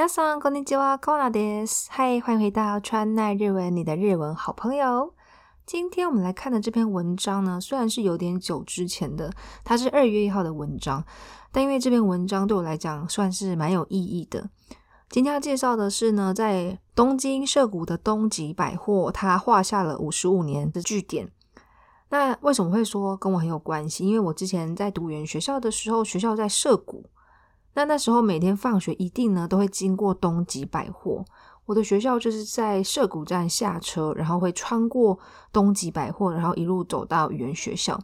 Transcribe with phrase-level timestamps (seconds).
[0.00, 5.12] 大家好，今天要讲的是，嗨，欢迎回到川奈日文，你的日文好朋友。
[5.66, 9.28] 今天我们来看的这篇文章呢，虽然是有点久之前的，
[9.64, 11.04] 它是二月一号的文章，
[11.50, 14.48] 但因为这篇文章对我来讲算是蛮有意义的。
[15.10, 21.28] 今天要介绍的是呢，在东京涩谷的东急百货，它画下了五十五年的据点。
[22.10, 24.06] 那为什么会说跟我很有关系？
[24.06, 27.06] 因为我之前在读园学校的时候，学校在涩谷。
[27.78, 31.24] 那那时候每天放学一定呢都会经过东极百货，
[31.64, 35.16] 我的学校就是在涉谷站下车，然后会穿过
[35.52, 37.96] 东极百货，然后一路走到语言学校，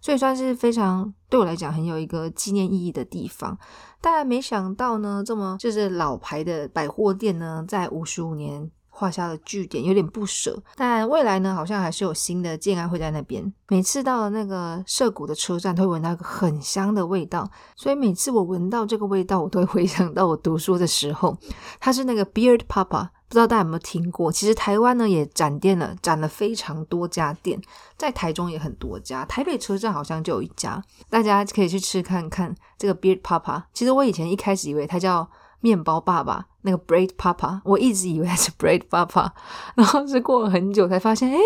[0.00, 3.58] 所以算是非常对我来讲很有一个纪念意义的地方。
[4.00, 8.70] 但没想到呢，这么就是老牌的百货店呢，在五十五年。
[8.98, 13.52] 画下了句点，有点不舍，但未来呢，好像还是有新的建安会在那边。
[13.68, 17.46] 每次到了那个社谷的车站，都会闻到一个很香的味道，
[17.76, 21.36] 所以每次我闻到这个味道，我都会回想到我读书的时候。
[21.78, 24.32] 它是那个 Beard Papa，不知道大家有没有听过？
[24.32, 27.60] 其实台湾呢也展店了，展了非常多家店，
[27.98, 33.64] 在台中也很多家，台北车站好像就有一家，大家可以去吃看看这个 Beard Papa。
[33.74, 35.28] 其实我以前一开始以为它叫。
[35.60, 39.30] 面包爸爸，那个 Bread Papa，我一直以为他是 Bread Papa，
[39.74, 41.38] 然后是过了很久才发现，哎，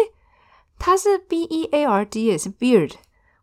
[0.78, 2.94] 他是 B E A R D，也是 Beard，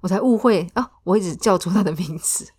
[0.02, 2.50] 我才误会啊，我一直叫错他的名字。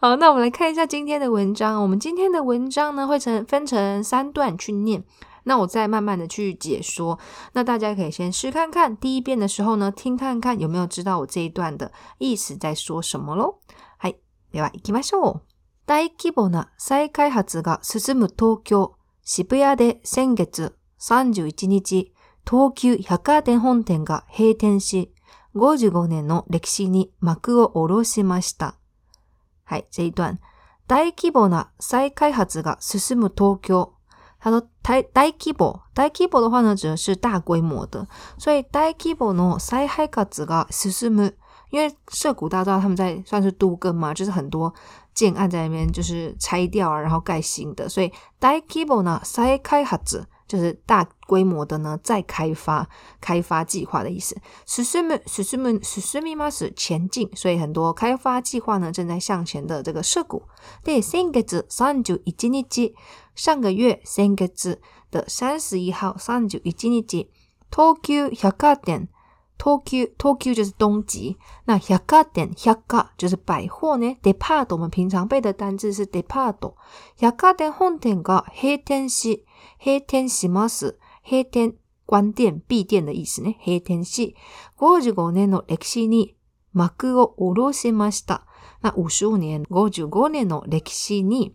[0.00, 1.80] 好，那我们来看一下今天的文章。
[1.82, 5.02] 我们今天的文章呢会成分成三段去念，
[5.44, 7.18] 那我再慢慢的去解说。
[7.54, 13.58] 那大家可以先试看看，第一遍的时候呢听看看有没有知道我这一段的意思在说什么喽。
[13.96, 14.12] 嗨，
[14.52, 15.53] 行きましょう。
[15.86, 22.14] 大規模な再開発が進む東京、渋谷で先月31日、
[22.48, 25.12] 東急百貨店本店が閉店し、
[25.54, 28.76] 55年の歴史に幕を下ろしました。
[29.64, 30.38] はい、这一段。
[30.86, 33.92] 大規模な再開発が進む東京。
[34.38, 35.82] 他说大大規模。
[35.94, 38.06] 大規模的话呢、指是大规模的。
[38.38, 41.34] 所以大規模の再開発が進む。
[41.74, 44.72] 因为涉谷大道他们在算是都更嘛，就是很多
[45.12, 47.88] 建案在那边就是拆掉，然后盖新的。
[47.88, 52.88] 所以大規模呢、再开開発就是大规模的呢再开发
[53.20, 54.36] 开发计划的意思。
[54.64, 55.42] 進ス進ス
[56.00, 60.44] 進ミスス前进，所以很多开发计划呢正在向前的这个涉谷。
[60.84, 62.94] で先月三十一日、
[63.34, 64.48] 上个月先月
[65.10, 67.30] 的三十一号三十一日東急
[67.72, 69.08] 百貨店
[69.56, 71.36] 東急，東急就是东急。
[71.64, 74.18] 那 y a 店百貨就是百貨ね。
[74.22, 76.74] デパート、我们平常背的单字是デパート。
[77.18, 79.44] 百貨店本店が閉店し、
[79.78, 80.98] 閉店します。
[81.26, 81.74] 閉店、
[82.06, 83.56] 关店、闭店的意思ね。
[83.64, 84.34] 閉店し、
[84.78, 86.36] 55年の歴史に
[86.72, 88.46] 幕を下ろしました。
[88.82, 91.54] 那55年、55年の歴史に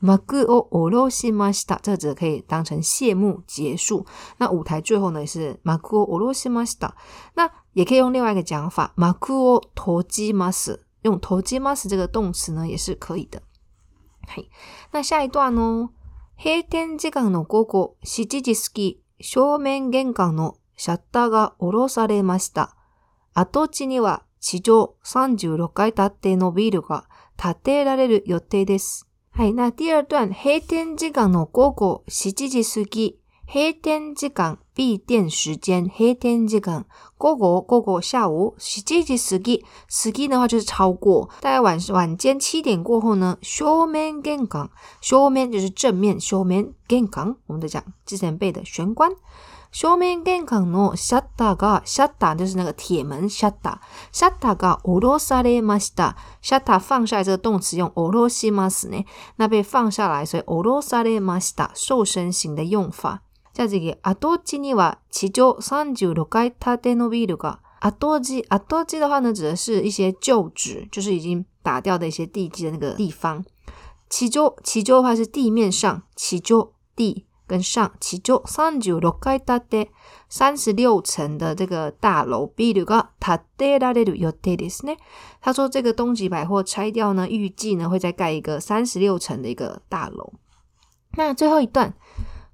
[0.00, 1.78] 幕を下ろしました。
[1.82, 4.04] 这只可以当成谢幕结束。
[4.38, 6.94] 那舞台最后呢是幕を下ろしました。
[7.34, 9.10] 那也可以用另外一个讲法，幕
[9.54, 10.80] を閉じます。
[11.02, 13.40] 用閉じます这个动词呢也是可以的。
[14.28, 14.50] 嘿，
[14.92, 15.90] 那下一段哦。
[16.38, 22.76] 閉店時間の午後7時過ぎ、正面玄関のシャッターが下ろされました。
[23.32, 27.06] 跡地には地上36階建てのビルが
[27.38, 29.06] 建てられる予定です。
[29.36, 29.52] はい。
[29.52, 36.84] 那第二段、閉店時間の午後7時過ぎ、閉店時間闭店时间黑天这个
[37.16, 39.16] 各个各个下午是几时？
[39.16, 39.64] 时几？
[39.88, 44.70] 时几的话就是超过大概晚晚间七点过后呢，正面建港。
[45.00, 47.36] 正面就是正面正面建港。
[47.46, 49.10] 我们在讲之前背的玄关。
[49.72, 53.26] 正面建港呢，シャッターがシャッター就是那个铁门。
[53.30, 53.80] シャッター
[54.12, 56.16] シャッターが下ろされるました。
[56.42, 59.02] シャッター放下来这个动词用下ろします呢？
[59.36, 61.70] 那被放下来，所以下ろされました。
[62.04, 63.22] 身型的用法。
[63.56, 73.42] 下这个阿多吉尼瓦七九三十六盖塔德诺比鲁个阿多吉阿多吉的话呢，指的是一些旧址，就是已经打掉的一些地基的那个地方。
[74.10, 79.86] 七九七九的话是地面上七九地跟上七九三十六盖塔德
[80.28, 82.46] 三十六层的这个大楼。
[82.46, 84.92] 比鲁个塔德拉的有泰迪斯呢？
[85.40, 90.34] 他说这个东极百货拆掉呢，预计呢会再盖一个三十六层的一个大楼。
[91.16, 91.94] 那最后一段。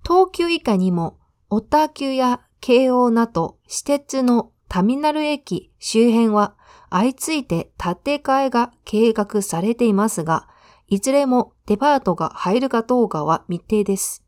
[0.04, 1.16] 東急以下にも、
[1.49, 6.54] 小田急や京王など私鉄のターミナル駅周辺は
[6.90, 10.49] 相次いで建て替えが計画されていますが、
[10.88, 14.22] いずれもデパートが入るかどうかは未定です。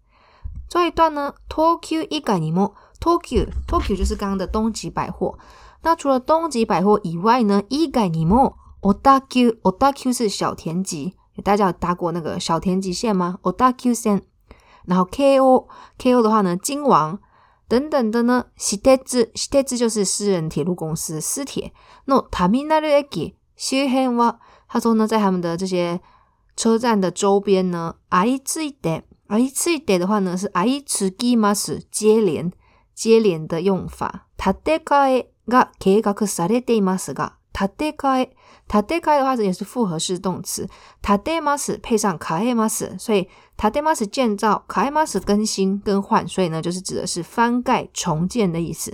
[0.68, 5.36] 这一段呢，東急以外にも東急東急就是刚刚的东急百货。
[5.82, 11.12] 那除了东急百货以外呢，以外にも小田急小田急是小田急，
[11.42, 13.40] 大家有搭过那个小田急线吗？
[13.42, 14.22] 小田急線。
[14.86, 15.66] 然后 KO
[15.98, 17.18] KO 的话呢，金王
[17.68, 21.72] 等等的呢，私铁子私铁子就是私人铁路公司私铁。
[22.06, 24.36] 那タミナル駅周辺は，
[24.68, 26.00] 他说呢，在他们的这些
[26.56, 29.02] 车站的周边呢，あいついて。
[29.26, 32.52] 而一次一得的话呢，是아이츠기마스接连
[32.94, 34.26] 接连的用法。
[34.36, 38.36] 다데카에가계가그사례데이마스가建て替え、
[38.68, 40.68] 建て替え的话也是复合式动词。
[41.00, 48.90] 建てます配上替えます，所以建てます建造，替えます更新更换，所以呢就是指的是翻盖重建的意思。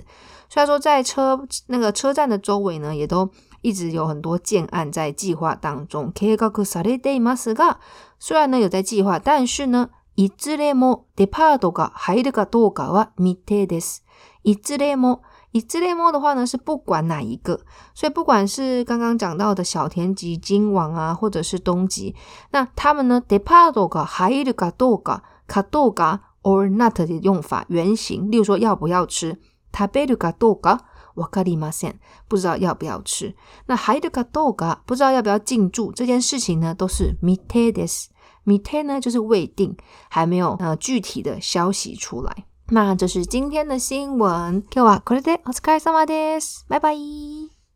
[0.47, 3.27] 虽然说在车那个车站的周围呢，也都
[3.63, 6.11] 一直有很多建案在计划当中。
[6.13, 7.77] 計画される建物が、
[8.19, 14.03] 虽然呢有在计划，但是呢いずれも出発が入るかどうかは未定です。
[14.43, 17.59] いずれも以自恋猫的话呢，是不管哪一个，
[17.93, 22.15] 所以不管是刚刚讲到的小田急金王啊，或者是东极，
[22.51, 29.37] 那他们呢，departo ga h a i u ga doga，kado ga or not 的用法原型，例如说要不要吃
[29.73, 30.73] ，taberu ga d o g a
[31.17, 31.93] わかりません，
[32.29, 33.35] 不知道要不要吃。
[33.65, 38.09] 那 h a i ga doga，不知道要不要进驻这件事情呢，都是 m i t a d e s
[38.45, 39.75] m i t 呢就是未定，
[40.09, 42.45] 还没有呃具体的消息出来。
[42.73, 44.63] 那就是今天的新闻。
[44.71, 46.61] Kowakurete otsukaresama desu。
[46.69, 47.50] 拜拜。